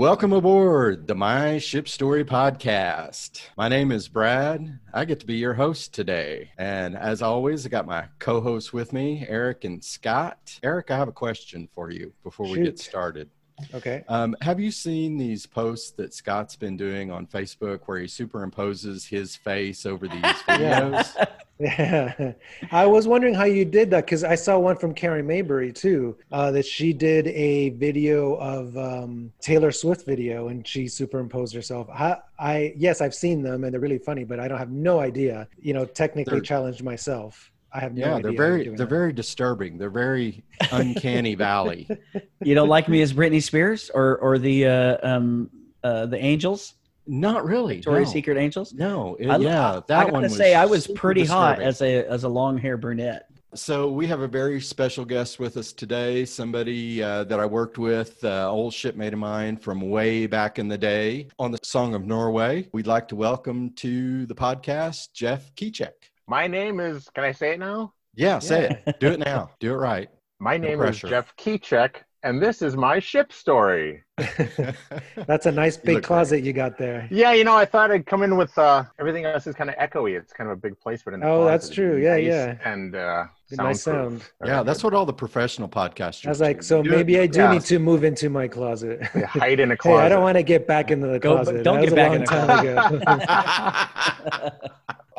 [0.00, 3.42] Welcome aboard the My Ship Story podcast.
[3.58, 4.78] My name is Brad.
[4.94, 6.52] I get to be your host today.
[6.56, 10.58] And as always, I got my co hosts with me, Eric and Scott.
[10.62, 13.28] Eric, I have a question for you before we get started.
[13.74, 14.04] Okay.
[14.08, 19.08] Um, have you seen these posts that Scott's been doing on Facebook where he superimposes
[19.08, 21.26] his face over these videos?
[21.60, 22.32] Yeah.
[22.72, 26.16] I was wondering how you did that because I saw one from Karen Mayberry too,
[26.32, 31.86] uh, that she did a video of um, Taylor Swift video and she superimposed herself.
[31.90, 35.00] I, I yes, I've seen them and they're really funny, but I don't have no
[35.00, 35.48] idea.
[35.60, 37.52] You know, technically They're- challenged myself.
[37.72, 38.22] I have no yeah, idea.
[38.22, 38.88] they're very they're that.
[38.88, 39.78] very disturbing.
[39.78, 40.42] They're very
[40.72, 41.88] uncanny valley.
[42.42, 45.50] You don't like me as Britney Spears or or the uh, um
[45.84, 46.74] uh, the Angels,
[47.06, 47.76] Not really.
[47.76, 48.12] Victoria's no.
[48.14, 48.72] Secret Angels?
[48.72, 51.24] No, it- I, yeah, I, that I gotta one was say I was super pretty
[51.26, 53.26] hot as a as a long hair brunette.
[53.54, 56.24] So we have a very special guest with us today.
[56.24, 60.68] Somebody uh, that I worked with, uh, old shipmate of mine from way back in
[60.68, 62.68] the day on the Song of Norway.
[62.72, 66.09] We'd like to welcome to the podcast Jeff Keychek.
[66.30, 67.92] My name is, can I say it now?
[68.14, 69.00] Yeah, say it.
[69.00, 69.50] Do it now.
[69.58, 70.08] Do it right.
[70.38, 71.08] My No name pressure.
[71.08, 74.04] is Jeff Keychek, and this is my ship story.
[75.26, 77.08] That's a nice big look closet you got there.
[77.10, 79.76] Yeah, you know, I thought I'd come in with uh, everything else is kind of
[79.76, 80.16] echoey.
[80.16, 82.00] It's kind of a big place, but in the Oh, that's true.
[82.00, 82.56] Yeah, nice yeah.
[82.64, 84.22] And uh, nice sound.
[84.44, 86.26] yeah, that's what all the professional podcasters.
[86.26, 86.62] I was like, do.
[86.62, 87.52] so Do it- maybe I do yeah.
[87.54, 89.00] need to move into my closet.
[89.14, 89.98] They hide in a closet.
[90.02, 90.06] hey.
[90.06, 91.64] I don't want to get back into the Go- closet.
[91.64, 94.70] don't that get was back a in long the time ago.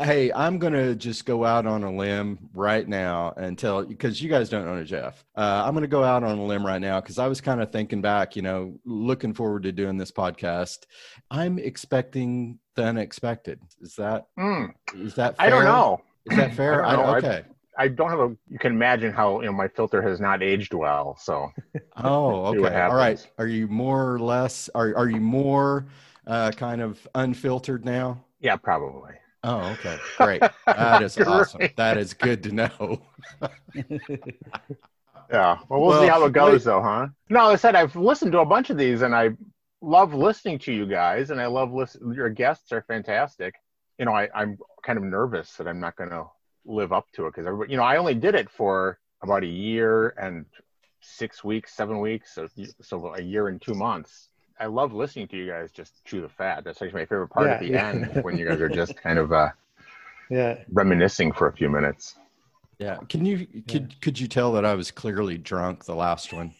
[0.02, 4.30] Hey, I'm gonna just go out on a limb right now and tell because you
[4.30, 5.24] guys don't know Jeff.
[5.36, 7.72] Uh, I'm gonna go out on a limb right now because I was kind of
[7.72, 10.80] thinking back, you know, looking forward to doing this podcast.
[11.30, 13.60] I'm expecting the unexpected.
[13.82, 15.38] Is that Hmm, is that?
[15.38, 15.46] Fair?
[15.46, 16.02] I don't know.
[16.26, 16.84] Is that fair?
[16.86, 17.14] I don't know.
[17.14, 17.44] I- okay.
[17.78, 18.36] I don't have a.
[18.50, 21.16] You can imagine how you know my filter has not aged well.
[21.20, 21.50] So
[21.98, 22.82] Oh, okay.
[22.82, 23.26] All right.
[23.38, 24.70] Are you more or less?
[24.76, 25.86] Are are you more
[26.28, 28.24] uh, kind of unfiltered now?
[28.40, 29.14] yeah, probably.
[29.44, 29.98] Oh, okay.
[30.18, 30.42] Great.
[30.66, 31.60] That is awesome.
[31.60, 31.76] Great.
[31.78, 33.02] That is good to know.
[35.32, 35.60] Yeah.
[35.70, 36.64] Well, we'll, Well, see how it goes, wait.
[36.66, 37.08] though, huh?
[37.30, 39.30] No, I said I've listened to a bunch of these, and I
[39.82, 42.14] love listening to you guys, and I love listen.
[42.14, 43.56] Your guests are fantastic.
[43.98, 46.26] You know, I, I'm kind of nervous that I'm not going to
[46.66, 47.72] live up to it because everybody.
[47.72, 50.46] You know, I only did it for about a year and
[51.00, 52.48] six weeks, seven weeks, so
[52.82, 54.28] so a year and two months.
[54.62, 56.64] I love listening to you guys just chew the fat.
[56.64, 57.90] That's actually my favorite part at the yeah.
[57.90, 59.50] end when you guys are just kind of uh,
[60.30, 60.58] yeah.
[60.72, 62.16] reminiscing for a few minutes.
[62.78, 62.98] Yeah.
[63.10, 66.54] Can you could could you tell that I was clearly drunk the last one?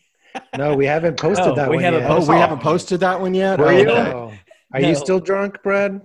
[0.58, 2.12] No, we haven't posted No, that we one haven't yet.
[2.12, 2.40] Oh, we Oh.
[2.40, 3.60] haven't posted that one yet.
[3.60, 3.90] Were Oh, you?
[3.90, 4.12] okay.
[4.14, 4.34] Oh.
[4.74, 4.88] Are No.
[4.90, 6.02] you still drunk, Brad?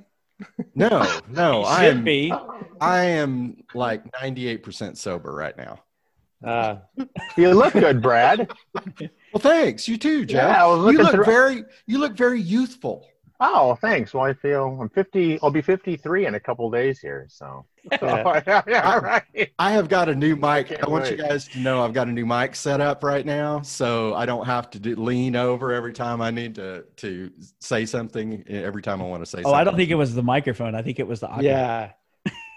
[0.75, 2.05] No, no, It I should am.
[2.05, 2.33] be.
[2.81, 5.81] I am like ninety eight percent sober right now.
[6.45, 6.77] Uh,
[7.37, 8.51] You look good, Brad.
[8.75, 9.87] Well, thanks.
[9.89, 10.57] You too, Jeff.
[10.57, 11.65] Yeah, I was you look through- very.
[11.87, 13.07] You look very youthful.
[13.39, 14.15] Oh, thanks.
[14.15, 15.39] Well, I feel I'm 50.
[15.43, 17.27] I'll be 53 in a couple days here.
[17.29, 18.41] So, Yeah.
[18.47, 19.51] yeah, yeah, right.
[19.59, 20.69] I have got a new mic.
[20.69, 23.27] Can't I want you guys to know I've got a new mic set up right
[23.27, 27.31] now, so I don't have to do, lean over every time I need to to
[27.61, 28.43] say something.
[28.49, 29.39] Every time I want to say.
[29.41, 29.55] Oh, something.
[29.61, 30.75] I don't think it was the microphone.
[30.75, 31.51] I think it was the audio.
[31.51, 31.91] yeah.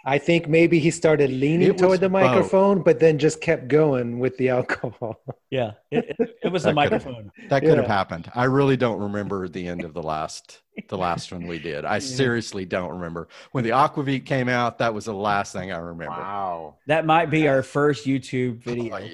[0.05, 2.23] I think maybe he started leaning was toward the both.
[2.23, 5.21] microphone, but then just kept going with the alcohol.
[5.51, 5.71] Yeah.
[5.89, 7.31] It, it, it was the That could've- microphone.
[7.49, 8.31] that could have happened.
[8.35, 11.85] I really don't remember the end of the last the last one we did.
[11.85, 14.77] I seriously don't remember when the Aquavit came out.
[14.77, 16.11] That was the last thing I remember.
[16.21, 16.75] Wow.
[16.85, 18.95] That might be our first YouTube video.
[18.95, 19.09] Oh,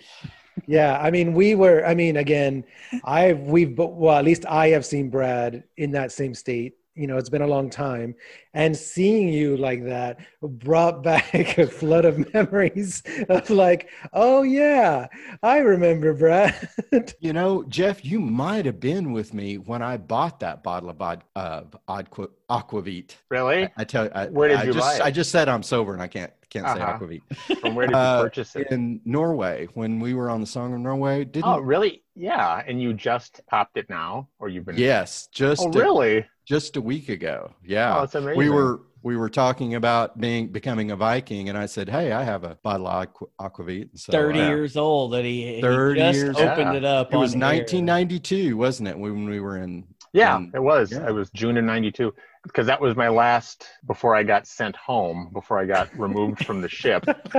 [0.68, 1.86] Yeah, I mean, we were.
[1.86, 2.66] I mean, again,
[3.06, 6.74] I've we've well, at least I have seen Brad in that same state.
[6.96, 8.16] You know, it's been a long time,
[8.54, 15.08] and seeing you like that brought back a flood of memories of like, oh yeah,
[15.44, 16.56] I remember Brad.
[17.20, 21.02] You know, Jeff, you might have been with me when I bought that bottle of
[21.02, 23.16] Od- uh, Aqua, Aquavit.
[23.30, 23.64] Really?
[23.66, 25.02] I, I tell you, I, Where did I you just, buy it?
[25.02, 26.98] I just said I'm sober and I can't can't say Uh-huh.
[27.00, 27.22] Aquavit.
[27.60, 28.68] From where did you Uh, purchase it?
[28.72, 31.46] In Norway, when we were on the Song of Norway, didn't?
[31.52, 32.04] Oh, really?
[32.16, 32.64] Yeah.
[32.68, 34.78] And you just popped it now, or you've been?
[34.78, 36.26] Yes, just Oh, a- really?
[36.46, 37.52] just a week ago.
[37.64, 38.38] Yeah, Oh, that's amazing.
[38.38, 42.24] we were we were talking about being becoming a Viking, and I said, "Hey, I
[42.24, 46.00] have a bottle of Aqu- Aquavit." So, 30 uh, years old that he, he 30
[46.00, 46.76] just years opened old.
[46.78, 47.14] it up.
[47.14, 47.50] It was on air.
[47.60, 48.98] 1992, wasn't it?
[48.98, 49.84] When we were in.
[50.14, 50.92] Yeah, in- it was.
[50.92, 51.08] yeah.
[51.08, 52.14] It was June of '92
[52.46, 55.30] because that was my last before I got sent home.
[55.34, 57.04] Before I got removed from the ship.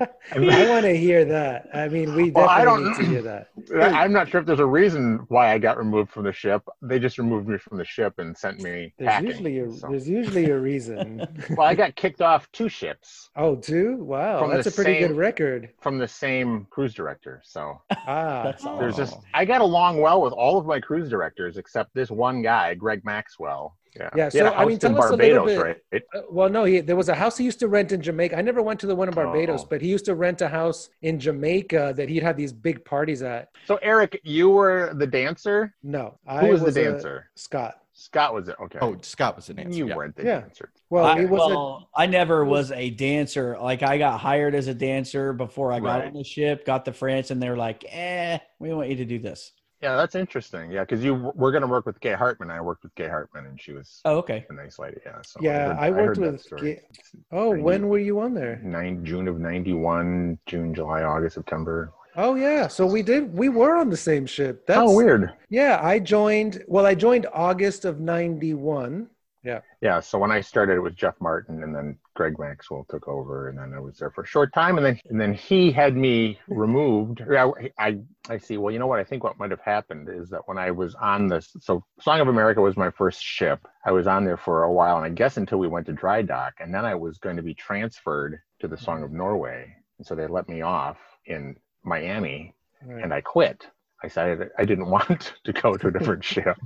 [0.00, 1.68] I want to hear that.
[1.74, 3.48] I mean, we Well, I definitely don't- need to hear that.
[3.94, 6.62] I- I'm not sure if there's a reason why I got removed from the ship.
[6.82, 9.28] They just removed me from the ship and sent me There's packing.
[9.28, 9.88] usually a so.
[9.88, 11.26] there's usually a reason.
[11.56, 13.96] Well, I got kicked off two ships oh, two?
[13.96, 15.70] Wow, From that's a pretty same- good record.
[15.80, 17.40] from the same cruise director.
[17.44, 21.56] So Ah, That's there's just I got along well with all of my cruise directors
[21.56, 23.76] except this one guy, Greg Maxwell.
[23.98, 24.10] Yeah.
[24.14, 25.58] Yeah, He had so, a I mean, tell in us a little bit-
[25.92, 26.02] right?
[26.14, 28.36] Uh, well, no, he, there was a house he used to rent in Jamaica.
[28.38, 29.66] I never went to the one in Barbados, Oh.
[29.68, 33.22] but he used to rent a house in Jamaica that he'd have these big parties
[33.22, 33.48] at.
[33.66, 35.74] So Eric, you were the dancer.
[35.82, 37.30] No, Who I was, was the a- dancer?
[37.34, 37.82] Scott.
[38.00, 38.54] Scott was it?
[38.62, 38.78] Okay.
[38.80, 39.76] Oh, Scott was the dancer.
[39.76, 39.96] you yeah.
[39.96, 40.40] weren't the Yeah.
[40.42, 40.70] dancer.
[40.88, 43.58] Well, I, was well, I never was a dancer.
[43.60, 46.06] Like I got hired as a dancer before I got Right.
[46.06, 49.18] on the ship, got to France, and they're like, "Eh, we want you to do
[49.18, 50.72] this." Yeah, that's interesting.
[50.72, 52.50] Yeah, because you we're gonna work with Kay Hartman.
[52.50, 54.44] I worked with Kay Hartman, and she was Oh, okay.
[54.50, 54.98] a nice lady.
[55.06, 55.18] Yeah.
[55.24, 55.68] So yeah.
[55.68, 56.40] heard- I worked heard that with.
[56.40, 56.60] story.
[56.74, 56.82] Ga-
[57.30, 58.60] Oh, Ninety- when were you on there?
[58.64, 61.92] Nine June of '91, June, July, August, September.
[62.16, 63.32] Oh yeah, so we did.
[63.32, 64.62] We were on the same ship.
[64.62, 65.32] Oh, that's oh, weird.
[65.48, 66.64] Yeah, I joined.
[66.66, 69.08] Well, I joined August of '91.
[69.44, 69.60] Yeah.
[69.80, 70.00] Yeah.
[70.00, 73.58] So when I started, it was Jeff Martin, and then Greg Maxwell took over, and
[73.58, 76.38] then I was there for a short time, and then and then he had me
[76.48, 77.22] removed.
[77.30, 77.98] Yeah, I
[78.28, 78.56] I see.
[78.56, 78.98] Well, you know what?
[78.98, 82.20] I think what might have happened is that when I was on this, so Song
[82.20, 83.60] of America was my first ship.
[83.86, 86.22] I was on there for a while, and I guess until we went to dry
[86.22, 90.06] dock, and then I was going to be transferred to the Song of Norway, and
[90.06, 93.02] so they let me off in Miami, Right.
[93.04, 93.66] and I quit.
[94.02, 96.56] I decided I didn't want to go to a different ship.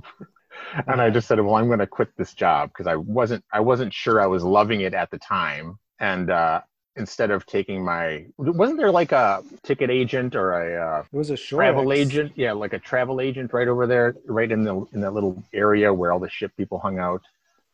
[0.87, 3.59] And I just said, well, I'm going to quit this job because I wasn't, I
[3.59, 5.77] wasn't sure I was loving it at the time.
[5.99, 6.61] And uh,
[6.95, 11.29] instead of taking my, wasn't there like a ticket agent or a uh, it was
[11.29, 12.33] a travel agent?
[12.35, 15.93] Yeah, like a travel agent right over there, right in the in that little area
[15.93, 17.21] where all the ship people hung out,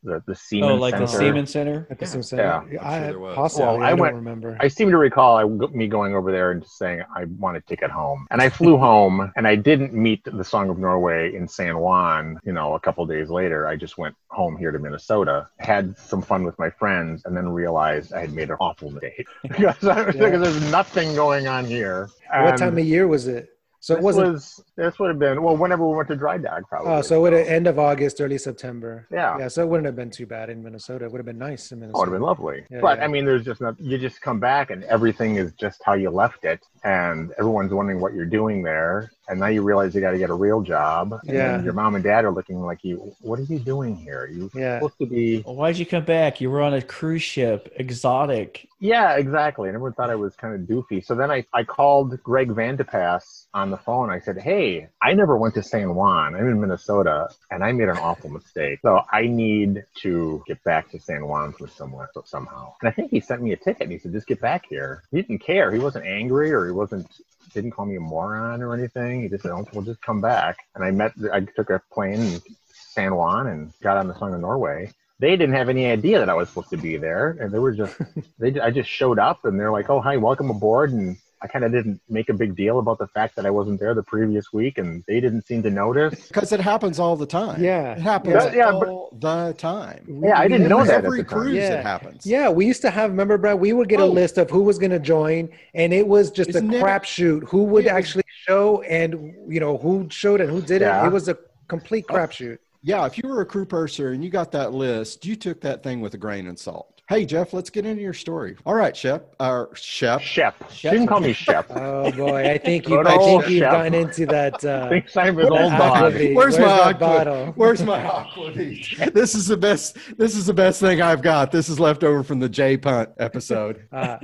[0.03, 1.45] the the Seaman Oh, like the Center.
[1.45, 1.87] Center.
[1.89, 2.11] At the Yeah.
[2.11, 2.43] Sim Center.
[2.71, 3.35] Yeah, I'm I sure was.
[3.35, 3.65] possibly.
[3.65, 4.57] Well, I, I don't went- remember.
[4.59, 5.43] I seem to recall I,
[5.75, 8.77] me going over there and just saying I want a ticket home, and I flew
[8.89, 12.39] home, and I didn't meet the Song of Norway in San Juan.
[12.45, 16.21] You know, a couple days later, I just went home here to Minnesota, had some
[16.21, 20.05] fun with my friends, and then realized I had made an awful mistake because, I-
[20.11, 22.09] because there's nothing going on here.
[22.31, 23.49] what time of year was it?
[23.81, 24.33] So it this wasn't.
[24.33, 26.91] was this would have been well whenever we went to dry dock probably.
[26.91, 29.07] oh, so it would have end of August, early September.
[29.09, 29.37] Yeah.
[29.39, 31.05] Yeah, so it wouldn't have been too bad in Minnesota.
[31.05, 31.99] It would have been nice in Oh, it Minnesota.
[31.99, 32.63] would have been lovely.
[32.69, 33.05] Yeah, but yeah.
[33.05, 36.09] I mean, there's just not, you just come back and everything is just how you
[36.09, 36.61] left it.
[36.83, 39.11] And everyone's wondering what you're doing there.
[39.27, 41.13] And now you realize you got to get a real job.
[41.27, 41.61] And Yeah.
[41.61, 44.27] your mom and dad are looking like you, what are you doing here?
[44.31, 44.79] You're Yeah.
[44.79, 45.43] supposed to be.
[45.45, 46.41] Well, why'd you come back?
[46.41, 48.67] You were on a cruise ship, exotic.
[48.79, 49.67] Yeah, exactly.
[49.69, 51.05] And everyone thought I was kind of doofy.
[51.05, 54.09] So then I, I called Greg Vandepass on the phone.
[54.09, 56.33] I said, Hey, I never went to San Juan.
[56.35, 58.79] I'm in Minnesota and I made an awful mistake.
[58.81, 62.73] So I need to get back to San Juan for somewhere somehow.
[62.81, 65.03] And I think he sent me a ticket and he said, just get back here.
[65.11, 65.71] He didn't care.
[65.71, 67.07] He wasn't angry or he wasn't
[67.53, 69.23] didn't call me a moron or anything.
[69.23, 71.13] He just said, oh, "We'll just come back." And I met.
[71.31, 72.41] I took a plane in
[72.73, 74.91] San Juan and got on the Song of Norway.
[75.19, 77.73] They didn't have any idea that I was supposed to be there, and they were
[77.73, 77.95] just.
[78.39, 78.59] they.
[78.59, 81.71] I just showed up, and they're like, "Oh, hi, welcome aboard." And I kind of
[81.71, 84.77] didn't make a big deal about the fact that I wasn't there the previous week,
[84.77, 86.27] and they didn't seem to notice.
[86.27, 87.63] Because it happens all the time.
[87.63, 87.93] Yeah.
[87.93, 90.21] It happens Yeah, yeah, but- all the time.
[90.23, 91.39] Yeah, I didn't know that at Every the time.
[91.39, 91.79] cruise Yeah.
[91.79, 92.25] it happens.
[92.25, 93.11] Yeah, we used to have.
[93.11, 93.57] Remember, Brad?
[93.59, 94.09] We would get a Oh.
[94.09, 97.47] list of who was going to join, and it was just Isn't a it- crapshoot.
[97.47, 100.81] Who would It was- actually show, and you know who showed and who didn't.
[100.89, 101.05] Yeah.
[101.07, 101.37] It was a
[101.69, 102.15] complete Oh.
[102.15, 102.57] crapshoot.
[102.83, 105.83] Yeah, if you were a crew purser and you got that list, you took that
[105.83, 106.98] thing with a grain of salt.
[107.09, 108.55] Hey, Jeff, let's get into your story.
[108.67, 109.33] All right, Shep.
[109.39, 110.21] Or Shep.
[110.21, 110.71] Shep.
[110.71, 110.93] Shep.
[110.93, 111.65] You can call me Shep.
[111.71, 112.97] Oh boy, I think you.
[112.97, 113.71] Good I think old you've chef.
[113.71, 114.63] gotten into that.
[114.63, 116.13] Uh, Thinks I'm his old dog.
[116.13, 116.35] aquavit.
[116.35, 117.45] Where's my that aqua- bottle?
[117.55, 119.11] Where's my aquavit?
[119.15, 119.97] This is the best.
[120.19, 121.51] This is the best thing I've got.
[121.51, 123.87] This is left over from the J Punt episode.
[123.91, 124.17] Uh,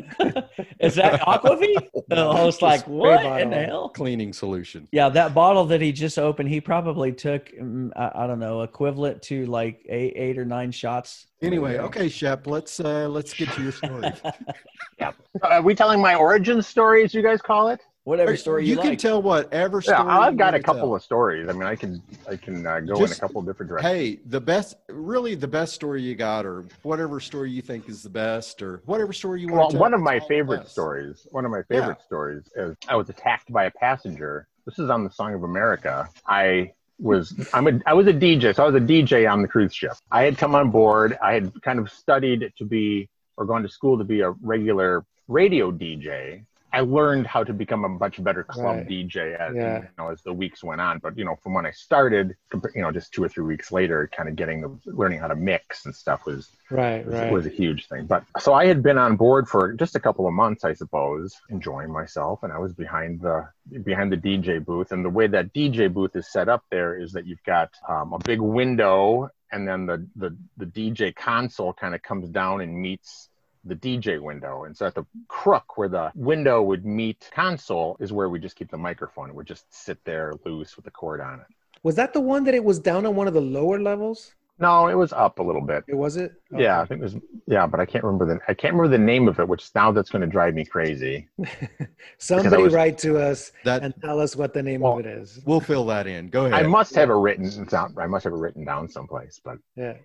[0.80, 1.90] Is that Aquavit?
[2.08, 3.90] The host like, what in the hell?
[3.90, 4.88] Cleaning solution.
[4.92, 8.62] Yeah, that bottle that he just opened, he probably took, mm, I, I don't know,
[8.62, 11.28] equivalent to like eight, eight or nine shots.
[11.42, 12.48] Anyway, okay, Shep.
[12.48, 14.12] Let's uh let's get to your story.
[15.00, 15.12] yeah.
[15.42, 17.82] Are we telling my origin story, as you guys call it?
[18.06, 19.00] Whatever story you, can like.
[19.00, 19.98] tell whatever story.
[19.98, 20.96] Yeah, I've you got a couple tell.
[20.96, 21.50] of stories.
[21.50, 23.92] I mean, I can I can uh, go in a couple of different directions.
[23.92, 28.04] Hey, the best, really, the best story you got, or whatever story you think is
[28.04, 29.72] the best, or whatever story you Well, want.
[29.72, 33.10] to tell, one of my favorite stories, one of my favorite stories is I was
[33.10, 34.48] attacked by a passenger.
[34.68, 36.08] This is on the Song of America.
[36.28, 39.48] I was I'm a I was a DJ, so I was a DJ on the
[39.48, 39.94] cruise ship.
[40.12, 41.18] I had come on board.
[41.22, 45.06] I had kind of studied to be or gone to school to be a regular
[45.28, 46.44] radio DJ.
[46.76, 48.88] I learned how to become a much better club Right.
[48.88, 49.80] DJ as Yeah.
[49.84, 51.00] you know as the weeks went on.
[51.00, 52.36] But you know, from when I started,
[52.76, 55.38] you know, just two or three weeks later, kind of getting the learning how to
[55.38, 57.32] mix and stuff was right, was, right.
[57.32, 58.08] was a huge thing.
[58.08, 61.34] But so I had been on board for just a couple of months, I suppose,
[61.50, 63.48] enjoying myself, and I was behind the
[63.84, 64.92] behind the DJ booth.
[64.92, 68.12] And the way that DJ booth is set up there is that you've got um,
[68.12, 72.78] a big window and then the the the DJ console kind of comes down and
[72.78, 73.30] meets
[73.66, 74.64] the DJ window.
[74.66, 78.56] And so at the crook where the window would meet console is where we just
[78.56, 79.30] keep the microphone.
[79.30, 81.48] It would just sit there loose with the cord on it.
[81.84, 84.34] Was that the one that it was down on one of the lower levels?
[84.58, 85.84] No, it was up a little bit.
[85.88, 86.32] It was it?
[86.50, 87.18] Yeah, I think it was.
[87.46, 89.92] Yeah, but I can't remember the I can't remember the name of it, which now
[89.92, 91.28] that's going to drive me crazy.
[92.18, 95.06] Somebody was- write to us That and tell us what the name Well, of it
[95.08, 95.42] is.
[95.46, 96.30] we'll fill that in.
[96.30, 96.54] Go ahead.
[96.54, 96.70] I ahead.
[96.72, 97.96] must have it written down.
[98.00, 99.42] I must have it written down someplace.
[99.44, 99.96] But Yeah.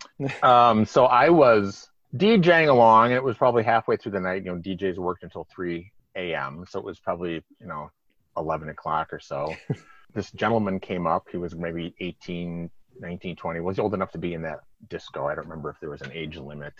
[0.43, 3.12] um, so I was DJing along.
[3.12, 4.45] It was probably halfway through the night.
[4.45, 6.64] You know, DJs worked until three a.m.
[6.69, 7.90] So it was probably you know
[8.37, 9.55] eleven o'clock or so.
[10.14, 11.26] this gentleman came up.
[11.31, 13.61] He was maybe 18, 19, 20.
[13.61, 15.26] Was old enough to be in that disco.
[15.26, 16.75] I don't remember if there was an age limit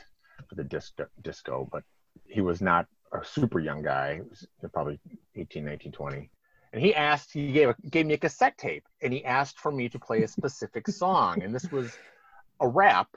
[0.49, 1.85] for the disco, disco but
[2.27, 4.17] he was not a super young guy.
[4.17, 5.01] He was probably
[5.37, 6.31] 18, 19, 20.
[6.73, 9.73] And he asked, he gave, a, gave me a cassette tape and he asked for
[9.73, 11.43] me to play a specific song.
[11.43, 11.97] And this was
[12.61, 13.09] a rap.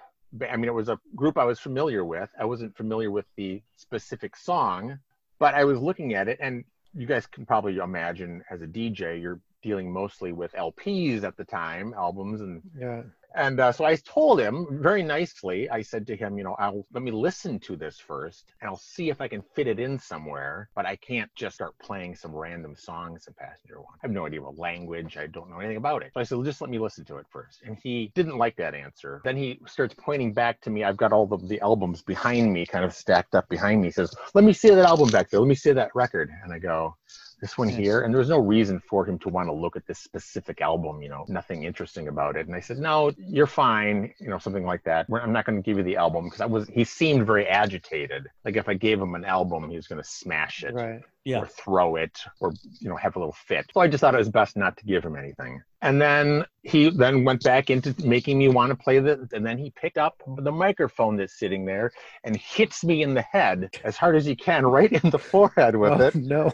[0.49, 2.29] I mean, it was a group I was familiar with.
[2.39, 4.99] I wasn't familiar with the specific song,
[5.39, 6.63] but I was looking at it and
[6.95, 11.45] you guys can probably imagine as a DJ, you're dealing mostly with LPs at the
[11.45, 13.03] time, albums and Yeah.
[13.35, 15.69] And uh, so I told him very nicely.
[15.69, 18.77] I said to him, you know, I'll let me listen to this first, and I'll
[18.77, 20.69] see if I can fit it in somewhere.
[20.75, 23.93] But I can't just start playing some random songs in Passenger One.
[23.95, 25.17] I have no idea what language.
[25.17, 26.11] I don't know anything about it.
[26.13, 27.61] So I said, just let me listen to it first.
[27.63, 29.21] And he didn't like that answer.
[29.23, 30.83] Then he starts pointing back to me.
[30.83, 33.87] I've got all of the albums behind me, kind of stacked up behind me.
[33.87, 35.39] He says, let me see that album back there.
[35.39, 36.29] Let me see that record.
[36.43, 36.95] And I go,
[37.43, 39.85] this one here and there was no reason for him to want to look at
[39.85, 42.47] this specific album you know nothing interesting about it.
[42.47, 45.07] And i said no you're fine you know something like that.
[45.13, 48.29] I'm not going to give you the album because i was he seemed very agitated.
[48.45, 50.73] Like if i gave him an album he was going to smash it.
[50.73, 51.01] Right.
[51.25, 51.39] Yeah.
[51.39, 54.17] or throw it or you know have a little fit so i just thought it
[54.17, 58.37] was best not to give him anything and then he then went back into making
[58.39, 61.91] me want to play the and then he picked up the microphone that's sitting there
[62.25, 65.75] and hits me in the head as hard as he can right in the forehead
[65.77, 66.51] with Oh, it no.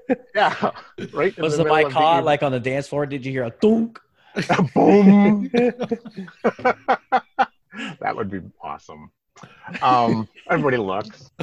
[0.34, 0.70] yeah,
[1.14, 1.34] right.
[1.36, 3.06] in Was the middle mic of hot like on the dance floor?
[3.06, 3.98] Did you hear a thunk?
[4.74, 5.50] boom?
[8.00, 9.10] that would be awesome.
[9.80, 11.30] Um, everybody looks.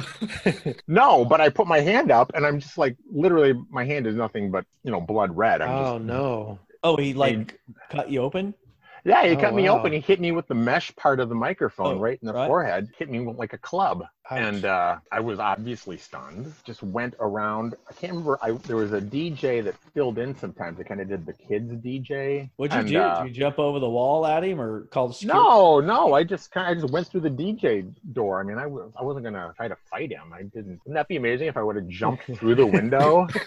[0.86, 4.16] No, but I put my hand up, and I'm just like, literally, my hand is
[4.16, 5.62] nothing but you know blood red.
[5.62, 6.58] I'm oh just, no.
[6.82, 8.54] Oh, he like cut you open?
[9.04, 9.78] Yeah, he Oh, cut me wow.
[9.78, 9.92] open.
[9.92, 12.46] He hit me with the mesh part of the microphone Oh, right in the right.
[12.46, 12.88] forehead.
[12.98, 14.04] Hit me with like a club.
[14.32, 14.38] Ouch.
[14.38, 16.52] and uh, I was obviously stunned.
[16.62, 17.74] Just went around.
[17.88, 18.38] I can't remember.
[18.40, 20.78] I there was a DJ that filled in sometimes.
[20.78, 22.48] I kind of did the kids DJ.
[22.56, 22.98] What'd you And, do?
[23.00, 25.36] uh, Did you jump over the wall at him or call security?
[25.42, 26.14] no, no.
[26.14, 28.38] I just kind of I just went through the DJ door.
[28.40, 30.32] I mean, I was I wasn't gonna try to fight him.
[30.32, 30.78] I didn't.
[30.84, 33.26] Wouldn't that be amazing if I would have jumped through the window,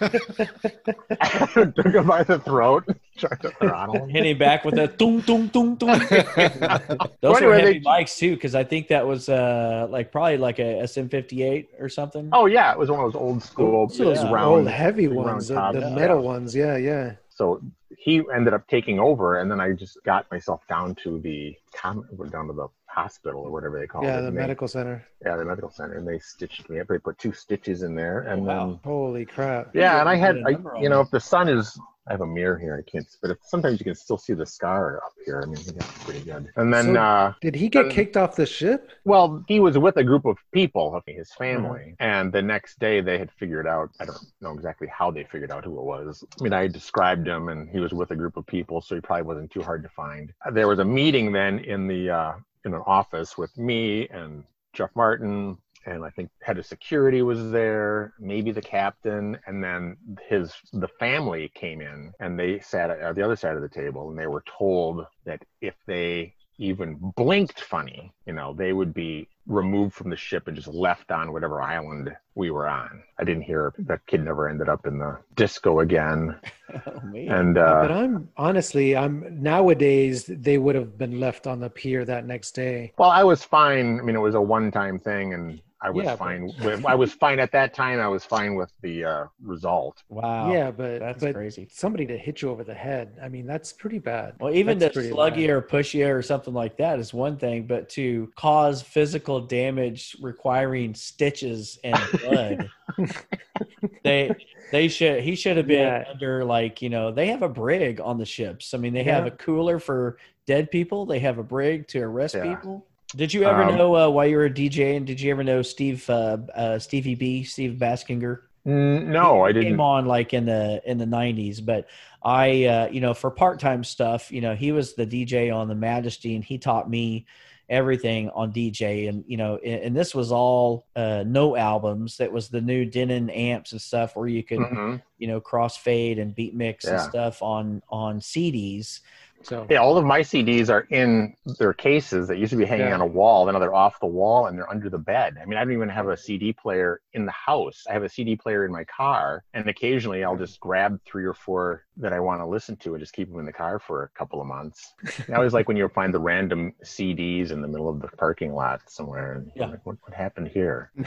[1.76, 2.84] took him by the throat,
[3.16, 4.08] tried to throttle him?
[4.08, 5.98] Hit him back with a tung tung tung tung.
[7.20, 10.38] Those anyway, were heavy they- mics too, because I think that was uh like probably
[10.38, 12.28] like a SM58 or something.
[12.32, 14.32] Oh yeah, it was one of those old school So those Yeah.
[14.32, 14.46] round.
[14.46, 15.94] old heavy round ones, the, tops, the yeah.
[15.94, 16.54] metal ones.
[16.54, 17.12] Yeah, yeah.
[17.28, 17.60] so
[17.96, 22.04] he ended up taking over and then i just got myself down to the com-
[22.30, 24.68] down to the hospital or whatever they call Yeah, it Yeah, the And they- medical
[24.68, 25.04] center.
[25.24, 28.20] yeah the medical center and they stitched me up they put two stitches in there
[28.20, 28.66] and Oh, wow.
[28.68, 29.74] then Holy crap.
[29.74, 31.78] yeah and i had Get a I, number on you know if the sun is
[32.06, 34.44] i have a mirror here i can't but if, sometimes you can still see the
[34.46, 37.68] scar up here i mean he got pretty good and then So- uh Did he
[37.68, 38.90] get kicked off the ship?
[39.04, 42.10] well, he was with a group of people, his family, Uh-huh.
[42.12, 43.88] and the next day they had figured out.
[44.00, 46.24] I don't know exactly how they figured out who it was.
[46.38, 49.00] I mean, I described him, and he was with a group of people, so he
[49.02, 50.32] probably wasn't too hard to find.
[50.58, 52.32] There was a meeting then in the uh,
[52.64, 55.56] in an office with me and Jeff Martin,
[55.86, 59.96] and I think head of security was there, maybe the captain, and then
[60.28, 64.10] his the family came in, and they sat at the other side of the table,
[64.10, 69.28] and they were told that if they even blinked funny, you know, they would be
[69.46, 73.02] removed from the ship and just left on whatever island we were on.
[73.18, 76.38] I didn't hear that kid never ended up in the disco again.
[76.86, 77.30] Oh, man.
[77.30, 82.04] And but uh, I'm honestly, I'm nowadays they would have been left on the pier
[82.04, 82.92] that next day.
[82.98, 83.98] well, I was fine.
[83.98, 86.50] I mean, it was a one-time thing, and I was Yeah, but- fine.
[86.64, 88.00] With, I was fine at that time.
[88.00, 90.02] I was fine with the uh, result.
[90.08, 90.50] wow.
[90.52, 91.68] yeah, but That's but crazy.
[91.70, 93.18] somebody to hit you over the head.
[93.22, 94.34] I mean, that's pretty bad.
[94.40, 95.40] Well, even That's to pretty slug bad.
[95.42, 99.40] you or push you or something like that is one thing, but to cause physical
[99.40, 102.68] damage requiring stitches and blood,
[104.04, 104.36] they
[104.70, 106.04] they should he should have been Yeah.
[106.10, 108.74] under like you know they have a brig on the ships.
[108.74, 111.06] I mean they have a cooler for dead people.
[111.06, 112.42] They have a brig to arrest Yeah.
[112.42, 112.86] people.
[113.16, 114.96] Did you ever Um, know uh, while you were a DJ?
[114.96, 118.40] And did you ever know Steve uh, uh, Stevie B Steve Baskinger?
[118.66, 119.68] Mm, No, I didn't.
[119.68, 121.86] Came on like in the in the nineties, but
[122.22, 125.68] I, uh, you know, for part time stuff, you know, he was the DJ on
[125.68, 127.26] the Majesty, and he taught me
[127.68, 132.16] everything on DJ, and you know, and, and this was all uh, no albums.
[132.18, 135.02] That was the new Denon amps and stuff where you could, Mhm.
[135.18, 139.00] you know, cross fade and beat mix and stuff on on CDs.
[139.44, 142.88] So Yeah, all of my CDs are in their cases that used to be hanging
[142.88, 142.94] Yeah.
[142.94, 143.46] on a wall.
[143.46, 145.36] Now they're off the wall and they're under the bed.
[145.40, 147.84] I mean, I don't even have a CD player in the house.
[147.88, 151.34] I have a CD player in my car, and occasionally I'll just grab three or
[151.34, 154.04] four that I want to listen to and just keep them in the car for
[154.04, 154.94] a couple of months.
[155.28, 158.54] I always like when you find the random CDs in the middle of the parking
[158.54, 159.34] lot somewhere.
[159.34, 159.66] And Yeah.
[159.66, 160.90] like, what, what happened here?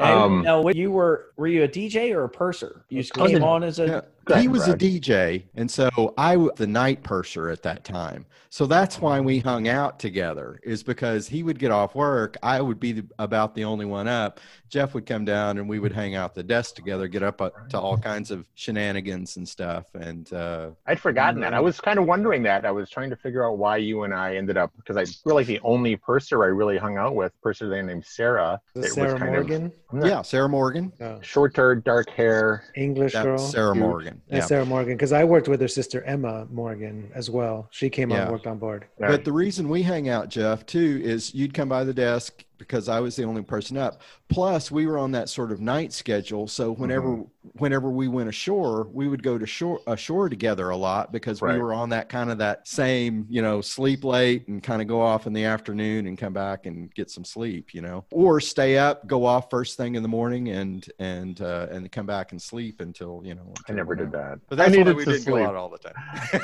[0.00, 2.84] Um, now, when you were were you a DJ or a purser?
[2.88, 4.00] You just came a- on as a Yeah.
[4.28, 4.82] Go he was Brad.
[4.82, 8.26] a DJ, and so I was the night purser at that time.
[8.50, 10.60] So that's why we hung out together.
[10.62, 14.06] Is because he would get off work, I would be the, about the only one
[14.08, 14.40] up.
[14.68, 17.50] Jeff would come down, and we would hang out the desk together, get up uh,
[17.70, 19.86] to all kinds of shenanigans and stuff.
[19.94, 21.54] And uh, I'd forgotten that.
[21.54, 22.66] I was kind of wondering that.
[22.66, 25.34] I was trying to figure out why you and I ended up because I feel
[25.34, 28.60] like the only purser I really hung out with, purser there named Sarah.
[28.74, 30.92] the it was Sarah kind of- Morgan, I'm yeah, Sarah Morgan.
[31.00, 32.64] oh, shorter, dark hair.
[32.76, 33.38] English That girl.
[33.38, 33.82] Sarah Cute.
[33.84, 34.17] Morgan.
[34.26, 34.36] Yeah.
[34.36, 34.44] Yeah.
[34.44, 37.68] Sarah Morgan, because I worked with her sister Emma Morgan as well.
[37.70, 38.22] She came Yeah.
[38.22, 38.86] and worked on board.
[38.98, 42.88] But the reason we hang out, Jeff, too, is you'd come by the desk because
[42.88, 44.00] I was the only person up.
[44.28, 47.24] Plus, we were on that sort of night schedule, so whenever
[47.54, 51.58] whenever we went ashore, we would go to shore ashore together a lot because we
[51.58, 55.00] were on that kind of that same, you know, sleep late and kind of go
[55.00, 58.76] off in the afternoon and come back and get some sleep, you know, or stay
[58.76, 62.40] up, go off first thing in the morning and and uh, and come back and
[62.40, 63.52] sleep until you know.
[63.68, 64.40] I never did that.
[64.48, 65.94] But that's I why we to didn't go out all the time.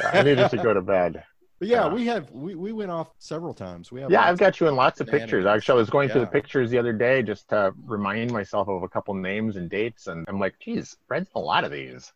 [0.12, 1.24] I needed to go to bed.
[1.58, 1.94] But yeah, Yeah.
[1.94, 3.92] we have we, we went off several times.
[3.92, 5.30] We have Yeah, I've got you in lots of pictures.
[5.30, 5.56] Shenanigans.
[5.56, 8.82] Actually, I was going through the pictures the other day just to remind myself of
[8.82, 12.12] a couple names and dates, and I'm like, geez, Fred's a lot of these.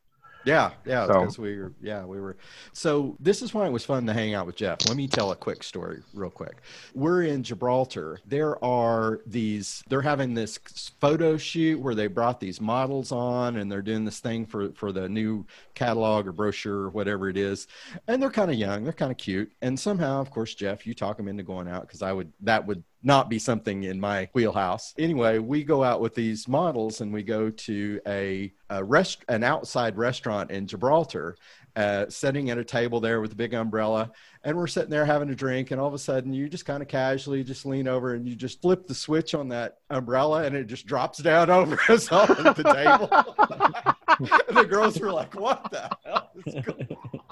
[0.48, 2.36] Yeah, yeah, So- because we were, yeah, we were.
[2.72, 4.78] So this is why it was fun to hang out with Jeff.
[4.88, 6.62] Let me tell a quick story, real quick.
[6.94, 8.18] We're in Gibraltar.
[8.26, 9.82] There are these.
[9.88, 10.58] They're having this
[11.00, 14.90] photo shoot where they brought these models on, and they're doing this thing for for
[14.90, 17.66] the new catalog or brochure or whatever it is.
[18.06, 18.84] And they're kind of young.
[18.84, 19.52] They're kind of cute.
[19.60, 22.32] And somehow, of course, Jeff, you talk them into going out because I would.
[22.40, 24.94] That would not be something in my wheelhouse.
[24.98, 29.42] Anyway, we go out with these models and we go to a, a rest, an
[29.42, 31.34] outside restaurant in Gibraltar,
[31.74, 34.12] uh, sitting at a table there with a big umbrella.
[34.44, 35.70] And we're sitting there having a drink.
[35.70, 38.36] And all of a sudden, you just kind of casually just lean over and you
[38.36, 42.30] just flip the switch on that umbrella and it just drops down over us all
[42.30, 43.08] at the table.
[44.54, 47.27] the girls were like, what the hell is going on?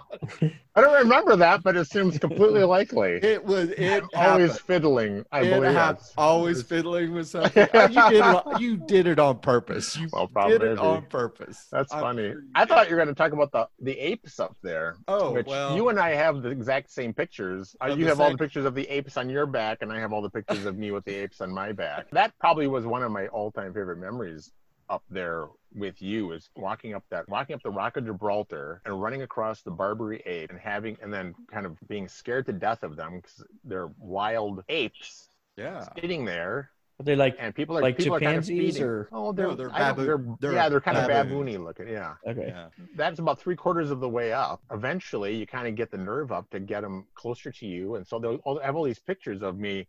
[0.77, 3.21] I don't remember that, but it seems completely likely.
[3.23, 5.25] It was, it always fiddling.
[5.33, 7.67] I It believe always fiddling with something.
[7.73, 8.61] Oh, you did it.
[8.61, 9.97] You did it on purpose.
[9.97, 11.67] You Well, did it on purpose.
[11.73, 12.33] That's I'm funny.
[12.33, 14.97] sure I thought you were going to talk about the the apes up there.
[15.09, 15.75] Oh which well.
[15.77, 17.75] you and I have the exact same pictures.
[17.81, 20.13] Uh, you have all the pictures of the apes on your back, and I have
[20.13, 22.11] all the pictures of me with the apes on my back.
[22.11, 24.53] That probably was one of my all-time favorite memories
[24.89, 29.01] up there with you is walking up that walking up the rock of gibraltar and
[29.03, 32.83] running across the barbary ape and having and then kind of being scared to death
[32.83, 35.87] of them because they're wild apes yeah.
[36.01, 39.09] sitting there Are they like and people are Like people are kind of chimpanzees or-
[39.13, 42.15] oh they're No, they're I baboon- they're, they're yeah they're kind of baboony looking yeah
[42.27, 42.47] okay?
[42.49, 42.69] Yeah.
[42.95, 44.63] that's about three quarters of the way up.
[44.73, 48.07] Eventually, you kind of get the nerve up to get them closer to you, and
[48.07, 49.87] so they'll all- have all these pictures of me,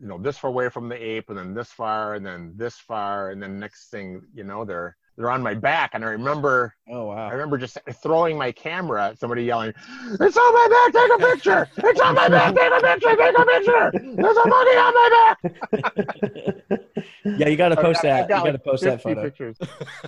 [0.00, 2.76] you know, this far away from the ape, and then this far, and then this
[2.76, 6.74] far, and then next thing you know, they're they're on my back, and I remember
[6.88, 9.74] Oh wow I remember just throwing my camera at somebody yelling,
[10.20, 11.02] "It's on my back!
[11.02, 11.68] Take a picture!
[11.88, 12.54] It's on my back!
[12.54, 13.16] Take a picture!
[13.16, 13.90] Take a picture!
[13.92, 16.80] There's a monkey on my back!"
[17.38, 18.28] yeah, you got to post that.
[18.28, 19.22] Got You got to like post that photo.
[19.22, 19.56] Pictures.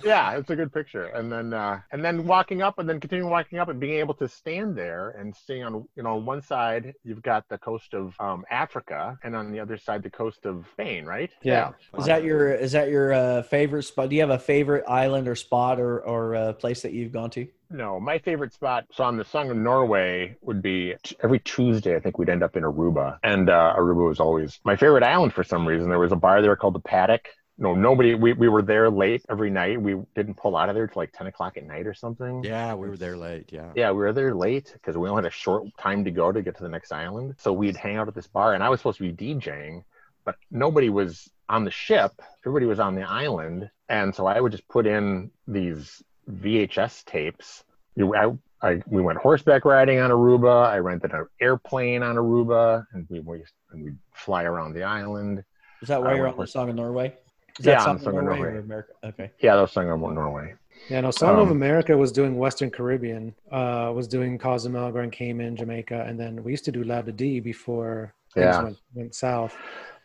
[0.03, 1.05] yeah, it's a good picture.
[1.05, 4.13] And then uh, and then walking up and then continuing walking up and being able
[4.15, 7.93] to stand there and seeing on you know on one side you've got the coast
[7.93, 11.31] of um, Africa and on the other side the coast of Spain, right?
[11.41, 11.71] Yeah.
[11.97, 14.09] Is that your is that your uh, favorite spot?
[14.09, 17.29] Do you have a favorite island or spot or or uh, place that you've gone
[17.31, 17.47] to?
[17.73, 18.85] No, my favorite spot.
[18.91, 21.95] So on the Song of Norway would be every Tuesday.
[21.95, 25.33] I think we'd end up in Aruba, and uh, Aruba was always my favorite island
[25.33, 25.89] for some reason.
[25.89, 27.12] There was a bar there called the Paddock.
[27.57, 28.15] No, nobody.
[28.15, 29.79] We, we were there late every night.
[29.79, 32.43] We didn't pull out of there till like ten o'clock at night or something.
[32.43, 33.51] Yeah, we were there late.
[33.51, 33.71] Yeah.
[33.75, 36.41] Yeah, we were there late because we only had a short time to go to
[36.41, 37.35] get to the next island.
[37.37, 39.83] So we'd hang out at this bar, and I was supposed to be DJing,
[40.25, 42.11] but nobody was on the ship.
[42.43, 47.63] Everybody was on the island, and so I would just put in these VHS tapes.
[47.99, 48.31] I,
[48.63, 50.65] I, we went horseback riding on Aruba.
[50.67, 55.43] I rented an airplane on Aruba, and we we and we'd fly around the island.
[55.83, 57.13] Is that why you're on the Song of Norway?
[57.59, 58.59] Is that Yeah, Song Song of of Norway or Norway.
[58.63, 58.93] America?
[59.03, 59.31] Okay.
[59.39, 60.55] Yeah, that was Song of Norway.
[60.89, 61.11] Yeah, no.
[61.11, 63.35] Song of Um, America was doing Western Caribbean.
[63.51, 68.13] Uh, was doing Cozumel, Grand Cayman, Jamaica, and then we used to do Labadee before
[68.33, 68.63] things Yeah.
[68.63, 69.55] went, went south.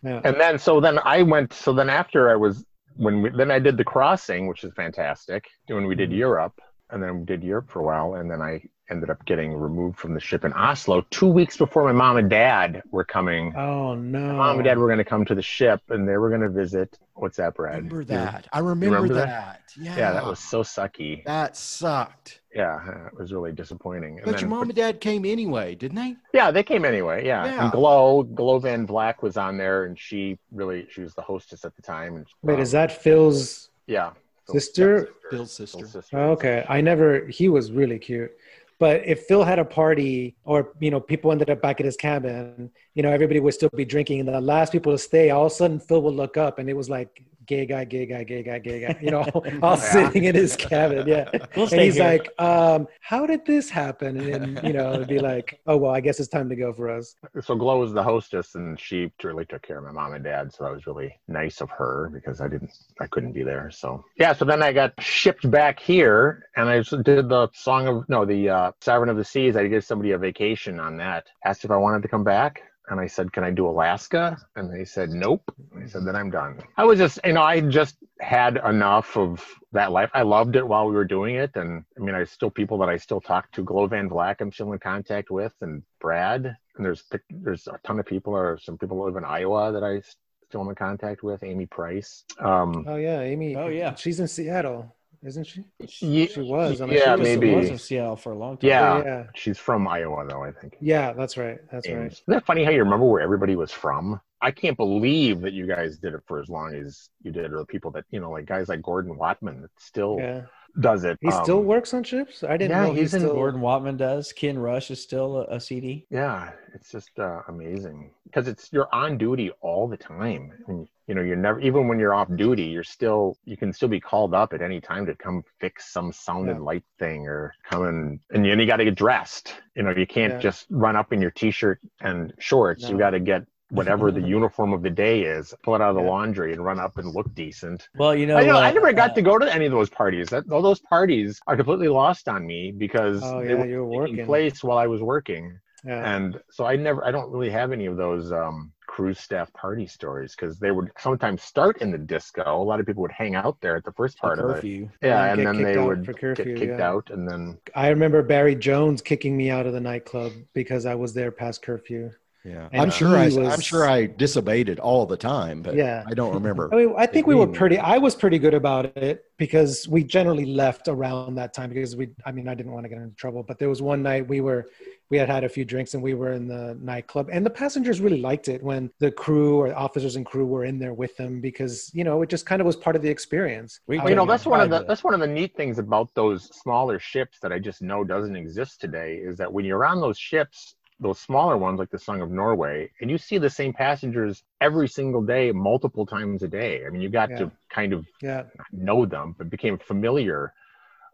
[0.02, 0.20] Yeah.
[0.24, 1.52] And then so then I went.
[1.52, 2.64] So then after I was
[2.96, 5.46] when we, then I did the crossing, which is fantastic.
[5.68, 6.60] When we did Europe,
[6.90, 9.98] and then we did Europe for a while, and then I ended up getting removed
[9.98, 13.54] from the ship in Oslo two weeks before my mom and dad were coming.
[13.56, 14.18] Oh no.
[14.34, 16.48] Mom and dad were going to come to the ship, and they were going to
[16.48, 16.98] visit.
[17.14, 17.76] What's that, Brad?
[17.76, 18.46] remember You- that.
[18.52, 19.26] I remember, remember that.
[19.26, 19.60] that?
[19.82, 19.96] Yeah.
[19.96, 21.24] Yeah, that was so sucky.
[21.24, 22.40] that sucked.
[22.54, 24.16] Yeah, it was really disappointing.
[24.18, 26.16] And But your then- mom and dad came anyway, didn't they?
[26.32, 27.26] Yeah, they came anyway.
[27.26, 27.44] Yeah.
[27.44, 27.64] Yeah.
[27.64, 31.64] And Glow, Glow Van Black was on there, and she really, she was the hostess
[31.64, 32.16] at the time.
[32.16, 33.68] And Wait, um, is that Phil's?
[33.86, 34.10] yeah
[34.50, 35.10] sister?
[35.30, 35.78] Phil's sister.
[35.80, 36.18] Phil's sister.
[36.18, 37.26] Oh, okay, I never.
[37.26, 38.30] He was really cute.
[38.78, 41.96] But if Phil had a party, or you know, people ended up back at his
[41.96, 45.46] cabin, you know, everybody would still be drinking, and the last people to stay, all
[45.46, 48.22] of a sudden Phil would look up, and it was like gay guy, gay guy,
[48.22, 49.24] gay guy, gay guy, you know,
[49.62, 51.28] all sitting in his cabin, yeah.
[51.56, 52.04] We'll and he's here.
[52.04, 55.90] like, um, "How did this happen?" And then, you know, it'd be like, "Oh well,
[55.90, 59.10] I guess it's time to go for us." So Glow was the hostess, and she
[59.24, 60.52] really took care of my mom and dad.
[60.52, 63.70] So that was really nice of her because I didn't, I couldn't be there.
[63.70, 64.34] So yeah.
[64.34, 68.24] So then I got shipped back here, and I just did the song of no,
[68.24, 69.56] the uh, Sovereign of the Seas.
[69.56, 71.26] I gave somebody a vacation on that.
[71.44, 72.62] Asked if I wanted to come back.
[72.90, 76.16] And I said, "Can I do Alaska?" And they said, "Nope." And I said, "Then
[76.16, 80.10] I'm done." I was just, you know, I just had enough of that life.
[80.14, 82.88] I loved it while we were doing it, and I mean, I still people that
[82.88, 83.62] I still talk to.
[83.62, 86.56] Glow Van Black, I'm still in contact with, and Brad.
[86.76, 89.84] And there's there's a ton of people, or some people who live in Iowa that
[89.84, 90.00] I
[90.48, 91.42] still am in contact with.
[91.42, 92.24] Amy Price.
[92.40, 93.54] Um, Oh yeah, Amy.
[93.56, 93.94] Oh, yeah.
[93.94, 95.64] she's in Seattle, isn't she?
[96.00, 96.80] Ye- She was.
[96.80, 97.16] I'm yeah, sure.
[97.16, 97.54] She maybe.
[97.54, 98.68] was in Seattle for a long time.
[98.68, 99.02] Yeah.
[99.04, 100.42] yeah, she's from Iowa, though.
[100.42, 100.76] I think.
[100.80, 101.12] yeah.
[101.12, 101.58] That's right.
[101.70, 102.12] That's And right.
[102.12, 104.20] Isn't that funny how you remember where everybody was from?
[104.40, 107.58] I can't believe that you guys did it for as long as you did, or
[107.58, 110.42] the people that you know, like guys like Gordon Watman that still Yeah,
[110.80, 111.18] does it.
[111.20, 112.44] he Um, still works on ships.
[112.44, 113.34] I didn't yeah, know he's in still.
[113.34, 114.32] Gordon Watman does.
[114.32, 116.06] Ken Rush is still a, a CD.
[116.10, 120.52] Yeah, it's just uh, amazing because it's you're on duty all the time.
[120.68, 123.88] And, you know, you're never even when you're off duty, you're still you can still
[123.88, 126.64] be called up at any time to come fix some sound and Yeah.
[126.64, 129.54] light thing or come in and you, and you got to get dressed.
[129.74, 130.38] You know, you can't Yeah.
[130.40, 132.88] just run up in your t-shirt and shorts.
[132.88, 135.96] You got to get whatever the uniform of the day is, pull it out of
[135.96, 137.88] the laundry and run up and look decent.
[137.96, 139.90] Well, you know, I, know, I never got uh, to go to any of those
[139.90, 140.28] parties.
[140.30, 143.84] That all those parties are completely lost on me because Oh they yeah, were you
[143.84, 146.04] were taking place while I was working Yeah.
[146.16, 149.86] and so i never i don't really have any of those um cruise staff party
[149.86, 153.34] stories because they would sometimes start in the disco a lot of people would hang
[153.36, 154.90] out there at the first part of it curfew.
[155.02, 156.80] yeah And and then they would for get kicked yeah.
[156.80, 160.94] out and then I remember Barry Jones kicking me out of the nightclub because I
[160.96, 162.10] was there past curfew.
[162.44, 165.74] Yeah, And I'm sure I, was, I'm sure I disobeyed it all the time, but
[165.74, 166.04] Yeah.
[166.06, 166.72] I don't remember.
[166.72, 167.78] I mean, I think we were pretty.
[167.78, 172.10] I was pretty good about it because we generally left around that time because we.
[172.24, 174.40] I mean, I didn't want to get into trouble, but there was one night we
[174.40, 174.66] were,
[175.10, 178.00] we had had a few drinks and we were in the nightclub, and the passengers
[178.00, 181.40] really liked it when the crew or officers and crew were in there with them
[181.40, 183.80] because you know it just kind of was part of the experience.
[183.88, 184.88] We- you know that's one of the private.
[184.88, 188.36] that's one of the neat things about those smaller ships that i just know doesn't
[188.36, 192.20] exist today is that when you're on those ships those smaller ones like the song
[192.20, 196.84] of norway and you see the same passengers every single day multiple times a day
[196.86, 197.38] i mean you got Yeah.
[197.38, 200.52] to kind of yeah, know them, but became familiar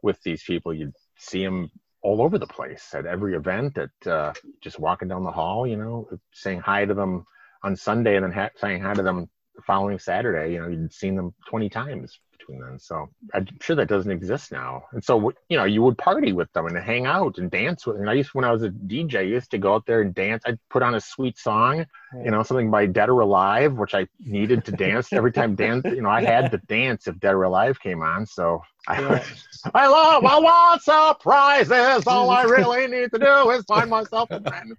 [0.02, 0.72] with these people.
[0.74, 1.70] You'd see them
[2.02, 5.76] all over the place at every event, at uh, just walking down the hall, you
[5.76, 7.24] know, saying hi to them
[7.62, 10.52] on Sunday and then ha- saying hi to them the following Saturday.
[10.54, 12.78] You know, you'd seen them 20 times between then.
[12.78, 14.84] So I'm sure that doesn't exist now.
[14.92, 17.96] And so, you know, you would party with them and hang out and dance with.
[17.96, 20.14] And I used, when I was a DJ, I used to go out there and
[20.14, 20.42] dance.
[20.46, 21.86] I'd put on a sweet song,
[22.24, 25.84] you know, something by Dead or Alive, which I needed to dance every time dance.
[25.84, 28.26] You know, I had to dance if Dead or Alive came on.
[28.26, 29.24] So Yeah.
[29.74, 32.06] I love, I want surprises.
[32.06, 34.74] All I really need to do is find myself a friend.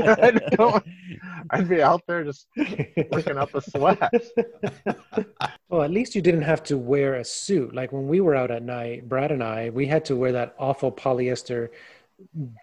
[0.00, 0.84] I don't-
[1.50, 2.48] I'd be out there just
[3.12, 4.12] working up a sweat.
[5.68, 7.74] Well, at least you didn't have to wear a suit.
[7.74, 10.54] Like when we were out at night, Brad and I, we had to wear that
[10.58, 11.68] awful polyester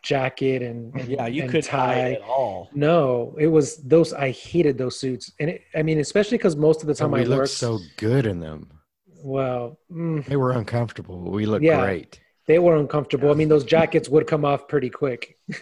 [0.03, 2.69] jacket and, and Yeah, you and could tie at all.
[2.73, 4.13] No, it was those.
[4.13, 7.11] I hated those suits, and it, I mean, especially because most of the And time
[7.11, 7.51] we I looked worked.
[7.51, 8.69] so good in them.
[9.23, 11.19] Well, mm, They were uncomfortable.
[11.31, 11.81] We looked Yeah.
[11.83, 12.19] great.
[12.47, 13.29] they were uncomfortable.
[13.29, 15.37] I mean, those jackets would come off pretty quick.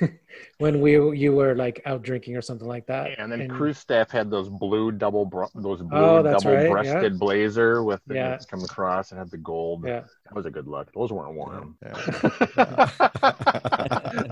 [0.60, 3.18] when we you were like out drinking or something like that.
[3.20, 6.70] and then cruise staff had those blue double bro- those blue oh, double right.
[6.70, 7.18] breasted yeah.
[7.18, 8.40] blazer with the Yeah.
[8.50, 9.86] come across and had the gold.
[9.86, 10.02] Yeah.
[10.26, 10.92] That was a good look.
[10.94, 11.78] Those weren't warm.
[11.82, 11.94] Yeah.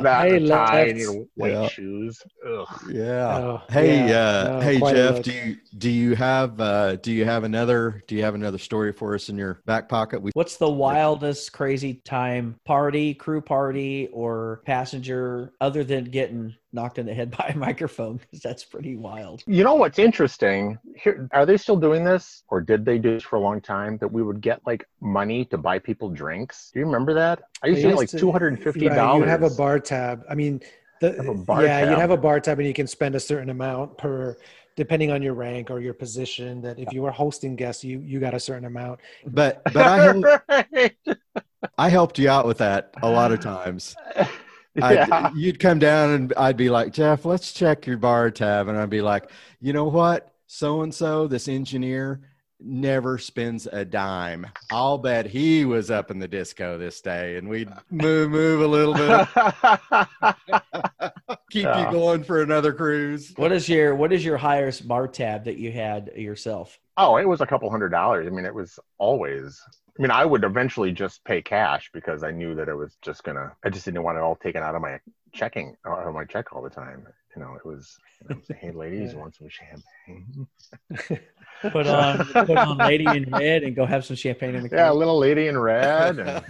[0.05, 1.67] I and a tie and your white Yeah.
[1.67, 2.21] shoes.
[2.45, 2.67] Ugh.
[2.91, 3.37] Yeah.
[3.37, 4.27] Oh, hey, yeah.
[4.27, 5.23] uh, No, hey, Jeff.
[5.23, 8.91] Do you do you have uh, do you have another do you have another story
[8.91, 10.21] for us in your back pocket?
[10.21, 16.99] We What's the wildest crazy time party, crew party, or passenger other than getting knocked
[16.99, 18.17] in the head by a microphone?
[18.17, 19.43] Because that's pretty wild.
[19.47, 20.77] You know what's interesting?
[20.95, 23.97] Here, are they still doing this, or did they do this for a long time?
[23.97, 26.71] That we would get like money to buy people drinks.
[26.73, 27.43] Do you remember that?
[27.63, 29.23] I used to get like two hundred and fifty Right, dollars.
[29.23, 30.23] You have a bar tab.
[30.29, 30.61] I mean,
[31.01, 33.19] the, Have a bar yeah, you have a bar tab, and you can spend a
[33.19, 34.37] certain amount per,
[34.75, 36.61] depending on your rank or your position.
[36.61, 38.99] That if you were hosting guests, you you got a certain amount.
[39.27, 40.97] but but I helped, Right.
[41.77, 43.95] I helped you out with that a lot of times.
[44.81, 45.31] I'd- yeah.
[45.35, 48.67] you'd come down and I'd be like, Jeff, let's check your bar tab.
[48.67, 49.29] And I'd be like,
[49.61, 50.33] you know what?
[50.47, 52.21] So and so, this engineer
[52.59, 54.47] never spends a dime.
[54.71, 57.37] I'll bet he was up in the disco this day.
[57.37, 59.27] And we'd move, move a little bit,
[61.51, 61.85] keep Yeah.
[61.87, 63.33] you going for another cruise.
[63.35, 66.79] What is your what is your highest bar tab that you had yourself?
[66.97, 68.25] oh, it was a couple hundred dollars.
[68.25, 69.61] I mean, it was always.
[69.97, 73.23] I mean, I would eventually just pay cash because I knew that it was just
[73.23, 73.53] gonna.
[73.63, 74.99] I just didn't want it all taken out of my
[75.33, 77.05] checking, out of my check all the time.
[77.35, 77.97] You know, it was.
[78.29, 79.19] You know, say, hey, ladies, Yeah.
[79.19, 80.47] want some champagne?
[81.61, 84.91] Put on put on Lady in Red and go have some champagne in the Yeah,
[84.91, 86.19] a little lady in red.
[86.19, 86.43] And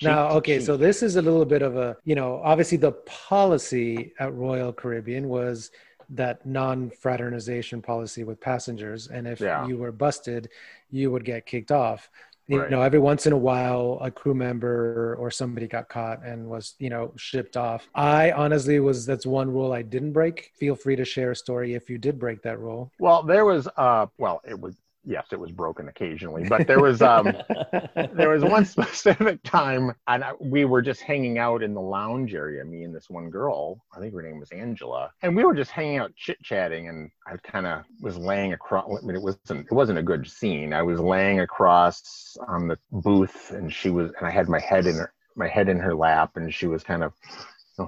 [0.00, 4.12] now, okay, so this is a little bit of a, you know, obviously the policy
[4.18, 5.70] at Royal Caribbean was
[6.10, 9.66] that non-fraternization policy with passengers, and if Yeah.
[9.66, 10.48] you were busted,
[10.90, 12.10] you would get kicked off.
[12.46, 12.70] You Right.
[12.70, 16.74] know, every once in a while, a crew member or somebody got caught and was,
[16.78, 17.86] you know, shipped off.
[17.94, 20.52] I honestly was that's one rule I didn't break.
[20.58, 22.90] Feel free to share a story if you did break that rule.
[22.98, 23.68] well, there was.
[23.76, 24.76] Uh, well, it was.
[25.08, 27.02] Yes, it was broken occasionally, but there was.
[27.02, 27.34] Um,
[28.12, 32.34] there was one specific time and I, we were just hanging out in the lounge
[32.34, 35.54] area me and this one girl i think her name was angela and we were
[35.54, 39.22] just hanging out chit chatting and i kind of was laying across i mean it
[39.22, 43.90] wasn't it wasn't a good scene i was laying across on the booth and she
[43.90, 46.66] was and i had my head in her my head in her lap and she
[46.66, 47.12] was kind of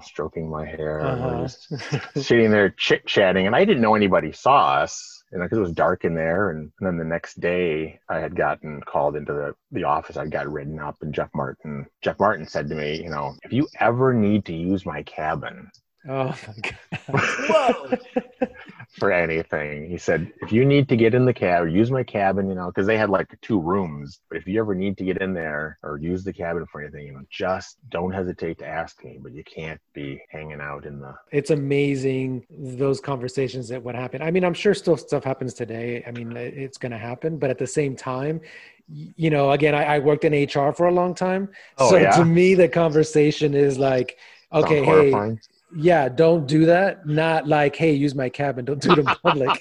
[0.04, 1.36] stroking my hair and Uh-huh.
[1.38, 1.72] just
[2.16, 5.62] sitting there chit chatting, and I didn't know anybody saw us, you know, because it
[5.62, 6.50] was dark in there.
[6.50, 10.16] And, and then the next day, I had gotten called into the the office.
[10.16, 13.52] I got written up, and Jeff Martin Jeff Martin said to me, you know, if
[13.52, 15.70] you ever need to use my cabin
[16.08, 17.20] oh my god.
[17.48, 17.98] Whoa.
[18.98, 22.48] for anything, he said, if you need to get in the cab, use my cabin,
[22.48, 24.20] you know, because they had like two rooms.
[24.28, 27.06] But if you ever need to get in there or use the cabin for anything,
[27.06, 29.18] you know, just don't hesitate to ask me.
[29.22, 34.22] But you can't be hanging out in the it's amazing those conversations that would happen.
[34.22, 36.02] I mean, I'm sure still stuff happens today.
[36.06, 38.40] I mean, it's going to happen, but at the same time,
[38.88, 41.48] you know, again, I, I worked in HR for a long time,
[41.78, 42.10] Oh, so yeah?
[42.10, 44.18] to me, the conversation is like,
[44.52, 45.36] okay, hey.
[45.74, 47.06] Yeah, don't do that.
[47.06, 48.64] Not like, hey, use my cabin.
[48.64, 49.60] Don't do it in public.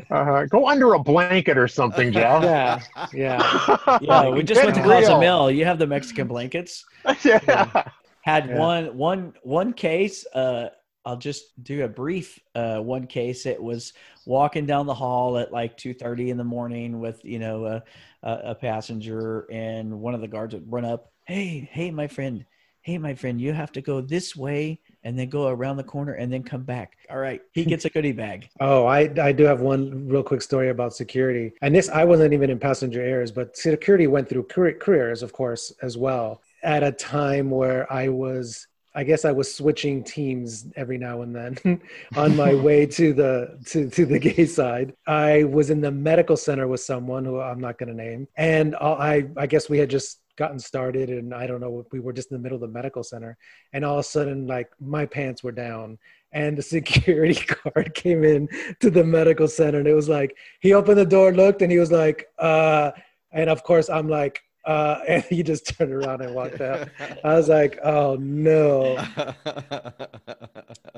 [0.10, 2.42] uh, go under a blanket or something, Jeff.
[2.44, 2.80] yeah,
[3.12, 3.98] yeah.
[4.00, 5.00] Yeah, we just went to Get real.
[5.00, 5.50] Cozumel.
[5.50, 6.84] You have the Mexican blankets.
[7.24, 7.88] yeah.
[8.22, 8.58] Had Yeah.
[8.58, 10.26] one one one case.
[10.34, 10.68] Uh,
[11.04, 13.46] I'll just do a brief uh, one case.
[13.46, 13.92] It was
[14.26, 17.82] walking down the hall at like two thirty in the morning with you know a,
[18.22, 21.12] a, a passenger, and one of the guards would run up.
[21.26, 22.44] Hey, hey, my friend.
[22.82, 26.14] Hey, my friend, you have to go this way and then go around the corner
[26.14, 26.96] and then come back.
[27.10, 27.42] All right.
[27.52, 28.48] He gets a goodie bag.
[28.60, 31.52] Oh, I, I do have one real quick story about security.
[31.62, 35.32] And this, I wasn't even in passenger airs, but security went through career- careers, of
[35.32, 36.42] course, as well.
[36.62, 41.34] At a time where I was, I guess I was switching teams every now and
[41.34, 41.80] then
[42.16, 44.94] on my way to the to, to the gay side.
[45.06, 48.74] I was in the medical center with someone who I'm not going to name, and
[48.74, 52.12] uh, I I guess we had just gotten started, and I don't know, we were
[52.12, 53.36] just in the middle of the medical center,
[53.72, 55.98] and all of a sudden, like my pants were down
[56.32, 58.48] and the security guard came in
[58.80, 61.78] to the medical center and it was like he opened the door looked and he
[61.78, 62.90] was like uh
[63.32, 66.88] and of course i'm like uh and he just turned around and walked out.
[67.24, 68.96] I was like oh no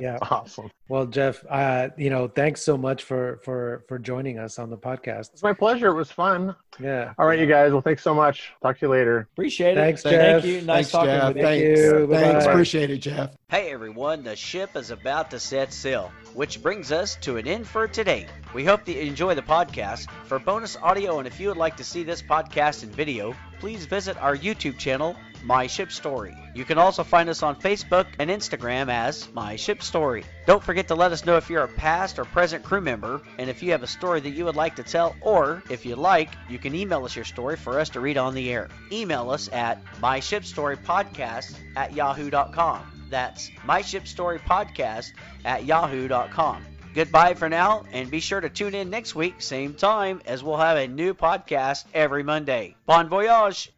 [0.03, 0.69] yeah Awesome.
[0.89, 4.77] well jeff uh you know thanks so much for for for joining us on the
[4.77, 5.89] podcast It's my pleasure.
[5.89, 6.55] It was fun.
[6.81, 7.71] yeah All right, you guys.
[7.73, 8.53] Well, thanks so much.
[8.63, 9.29] Talk to you later.
[9.35, 9.81] Appreciate it.
[9.81, 10.45] Thanks, Thank Jeff.
[10.45, 10.57] you.
[10.63, 11.29] Nice Thanks, talking Jeff.
[11.29, 11.43] with you.
[11.43, 11.81] Thank Thanks.
[11.81, 12.07] you.
[12.09, 12.45] Thanks.
[12.45, 12.53] Bye-bye.
[12.53, 13.31] Appreciate it, Jeff.
[13.51, 17.67] Hey everyone, the ship is about to set sail, which brings us to an end
[17.67, 18.27] for today.
[18.55, 20.09] We hope that you enjoy the podcast.
[20.27, 23.85] For bonus audio and if you would like to see this podcast in video, please
[23.87, 26.37] visit our YouTube channel My Ship Story.
[26.55, 30.25] You can also find us on Facebook and Instagram as My Ship Story.
[30.47, 33.51] Don't forget to let us know if you're a past or present crew member and
[33.51, 36.31] if you have a story that you would like to tell, or if you like,
[36.49, 38.69] you can email us your story for us to read on the air.
[38.91, 43.09] Email us at myshipstorypodcast at yahoo.com.
[43.11, 45.13] That's myshipstorypodcast
[45.45, 46.65] at yahoo.com.
[46.95, 50.59] Goodbye for now, and be sure to tune in next week, same time, as we'll
[50.59, 52.77] have a new podcast every Monday.
[52.85, 53.72] Bon voyage!